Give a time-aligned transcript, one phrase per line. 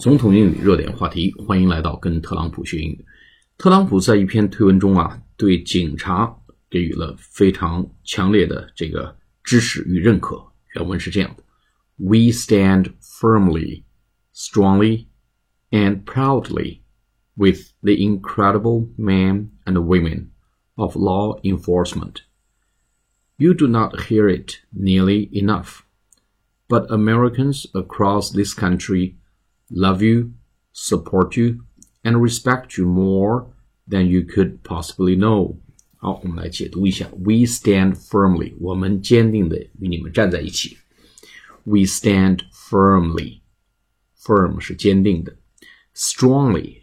[0.00, 3.04] 总统英语热点话题，欢迎来到跟特朗普学英语。
[3.56, 6.36] 特朗普在一篇推文中啊，对警察
[6.68, 10.52] 给予了非常强烈的这个支持与认可。
[10.74, 11.42] 原文是这样的：
[11.96, 13.84] We stand firmly,
[14.34, 15.06] strongly,
[15.70, 16.80] and proudly
[17.34, 20.26] with the incredible men and women
[20.74, 22.16] of law enforcement.
[23.38, 25.80] You do not hear it nearly enough,
[26.68, 29.14] but Americans across this country
[29.70, 30.32] love you,
[30.72, 31.64] support you,
[32.02, 33.46] and respect you more
[33.88, 35.56] than you could possibly know.
[35.98, 37.08] 好，我们来解读一下。
[37.18, 40.78] We stand firmly，我们坚定的与你们站在一起。
[41.64, 45.36] We stand firmly，firm 是坚定的，
[45.94, 46.82] strongly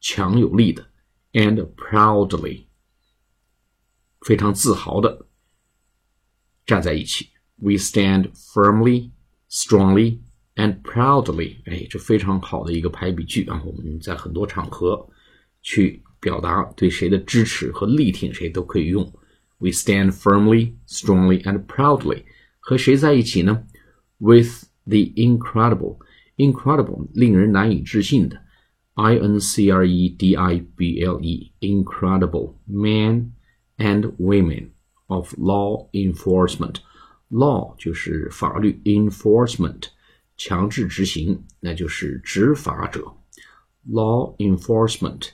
[0.00, 0.86] 强有力的，
[1.32, 2.66] and proudly
[4.20, 5.26] 非常自豪的
[6.66, 7.30] 站在一起。
[7.56, 9.10] We stand firmly,
[9.50, 10.20] strongly,
[10.58, 13.62] and proudly，哎，这非常好的一个排比句啊！
[13.64, 15.08] 我们在很多场合
[15.62, 19.04] 去表达对谁的支持和力挺谁都可以用。
[19.58, 22.24] We stand firmly, strongly, and proudly。
[22.60, 23.64] 和谁在一起呢？
[24.18, 25.98] With the incredible,
[26.36, 28.40] incredible，令人难以置信的，
[28.94, 33.30] I N C R E D I B L E, incredible men
[33.76, 34.70] and women
[35.06, 39.88] of law enforcement。Law 就是法律，enforcement。
[40.38, 43.00] 强制执行，那就是执法者，
[43.88, 45.28] law enforcement，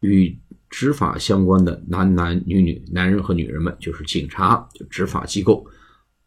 [0.00, 5.66] 与执法相关的男男女女、男人和女人们就是警察，就执法机构，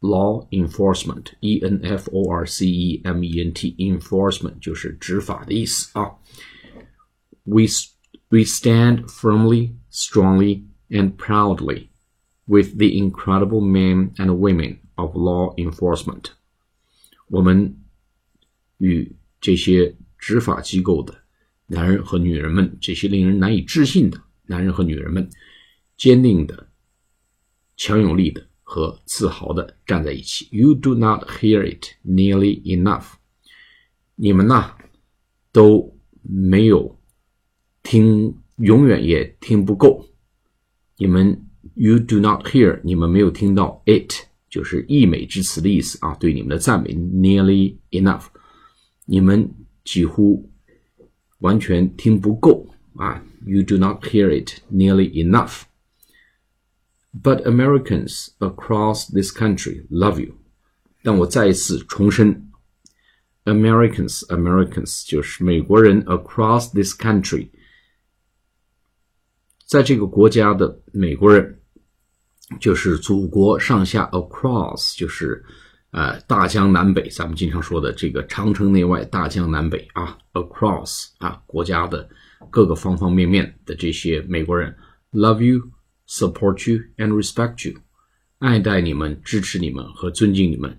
[0.01, 6.11] law enforcement，e n f o r c e m e n t，enforcement 就是执法的意思啊。
[7.45, 7.63] We
[8.29, 11.87] we stand firmly, strongly, and proudly
[12.45, 16.25] with the incredible men and women of law enforcement。
[17.29, 17.77] 我们
[18.78, 21.14] 与这些执法机构的
[21.66, 25.28] 男人和女人们，这些令人难以置信的男人和女人们，
[25.96, 26.68] 坚定的、
[27.76, 30.48] 强有力的和自豪的站在一起。
[30.50, 33.12] You do not hear it nearly enough。
[34.14, 34.76] 你们呐
[35.52, 36.98] 都没有
[37.82, 40.08] 听，永远也听不够。
[40.96, 44.12] 你们，you do not hear，你们没有听到 it，
[44.48, 48.24] 就是溢美之词的意思啊，对你们的赞美，nearly enough。
[49.10, 49.54] 你们
[49.84, 50.50] 几乎
[51.38, 55.62] 完全听不够啊！You do not hear it nearly enough.
[57.10, 60.34] But Americans across this country love you.
[61.02, 62.50] 但我再一次重申
[63.44, 67.48] ，Americans Americans 就是美国人，across this country，
[69.66, 71.62] 在这个国家的美国人，
[72.60, 75.42] 就是祖国上下，across 就是。
[75.90, 82.06] 呃，大江南北，咱们经常说的这个长城内外，大江南北啊，across 啊，国家的
[82.50, 84.76] 各个方方面面的这些美国人
[85.12, 85.70] ，love you,
[86.06, 87.80] support you and respect you，
[88.36, 90.78] 爱戴你们，支持你们和尊敬你们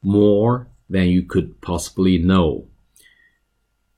[0.00, 2.66] ，more than you could possibly know。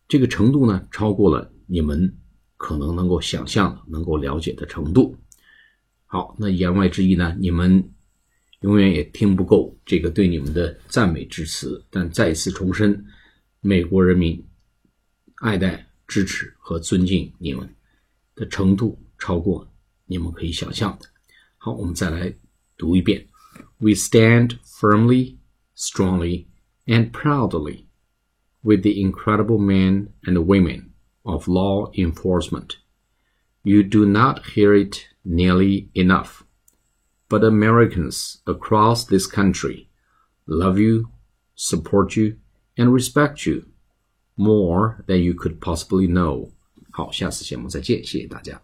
[0.09, 2.19] 这个程度呢，超过了你们
[2.59, 5.17] 可能能够想象、能够了解的程度。
[6.05, 7.91] 好，那言外之意呢，你们。
[8.62, 13.06] 永远也听不够这个对你们的赞美之词，但再一次重申，
[13.62, 14.44] 美国人民
[15.42, 17.70] 爱戴、支持和尊敬你们
[18.34, 19.68] 的程度超过
[20.06, 21.08] 你们可以想象的。
[21.58, 22.34] 好，我们再来
[22.78, 23.28] 读一遍：
[23.78, 25.38] We stand firmly,
[25.76, 26.46] strongly,
[26.86, 27.86] and proudly
[28.62, 30.90] with the incredible men and women
[31.24, 32.78] of law enforcement.
[33.64, 36.42] You do not hear it nearly enough
[37.30, 39.90] but Americans across this country
[40.48, 41.10] love you,
[41.56, 42.38] support you,
[42.78, 43.66] and respect you
[44.38, 46.52] more than you could possibly know.
[46.92, 48.62] 好，下次节目再见，谢谢大家。